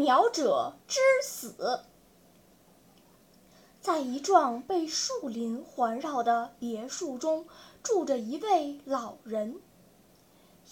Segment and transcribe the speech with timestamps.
[0.00, 1.80] 鸟者之死。
[3.80, 7.46] 在一幢被树林环绕的别墅中，
[7.82, 9.60] 住着一位老人。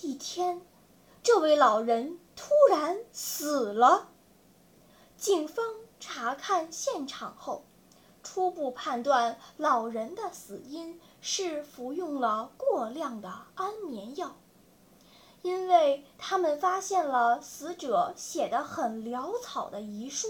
[0.02, 0.60] 一天，
[1.22, 4.08] 这位老人突然死了。
[5.16, 5.64] 警方
[5.98, 7.64] 查看现场后，
[8.22, 14.36] 初步判断老人的死因是服用了过量的安眠药。
[15.46, 20.26] 因为他们发现了死者写的很潦草的遗书，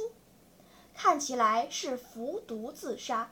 [0.94, 3.30] 看起来是服毒自杀。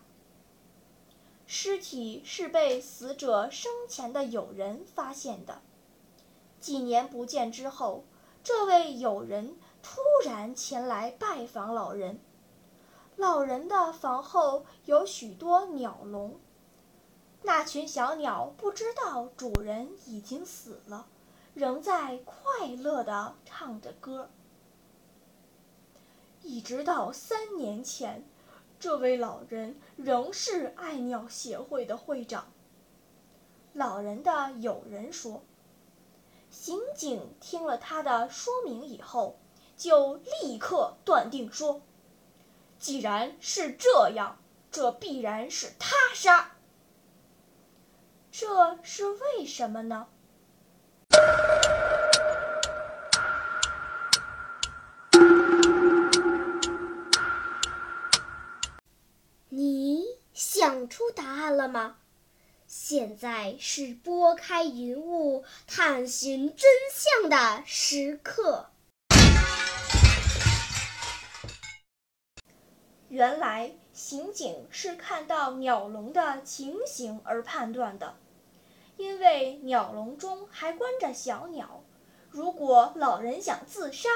[1.46, 5.60] 尸体是被死者生前的友人发现的。
[6.58, 8.04] 几年不见之后，
[8.42, 12.18] 这位友人突然前来拜访老人。
[13.16, 16.40] 老人的房后有许多鸟笼，
[17.42, 21.08] 那群小鸟不知道主人已经死了。
[21.54, 24.28] 仍在快乐地唱着歌，
[26.42, 28.24] 一直到三年前，
[28.80, 32.52] 这位老人仍是爱鸟协会的会长。
[33.72, 35.44] 老人的友人说
[36.50, 39.38] ：“刑警听了他的说明以后，
[39.76, 41.82] 就立刻断定说，
[42.80, 44.38] 既然是这样，
[44.72, 46.56] 这必然是他杀。
[48.32, 50.08] 这是为什么呢？”
[60.34, 61.98] 想出答案了吗？
[62.66, 68.70] 现在是拨开云雾探寻真相的时刻。
[73.08, 78.16] 原来，刑警是看到鸟笼的情形而判断的。
[78.96, 81.84] 因为鸟笼中还关着小鸟，
[82.28, 84.08] 如果老人想自杀，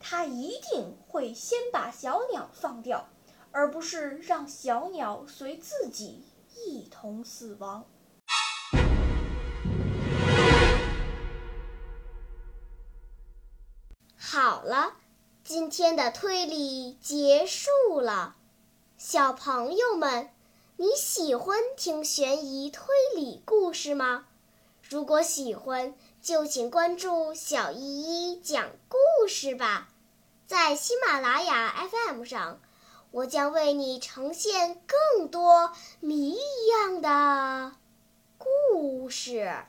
[0.00, 3.08] 他一定会先把小鸟放掉，
[3.52, 6.24] 而不是让小鸟随自己
[6.56, 7.84] 一同死亡。
[14.16, 14.96] 好了，
[15.42, 18.36] 今天的推理结束了，
[18.96, 20.30] 小朋友们。
[20.76, 24.26] 你喜欢听悬疑推理故事吗？
[24.88, 29.90] 如果喜欢，就请关注小依依讲故事吧。
[30.46, 32.62] 在喜马拉雅 FM 上，
[33.12, 36.36] 我将为你呈现更多谜一
[36.68, 37.72] 样的
[38.38, 39.64] 故事。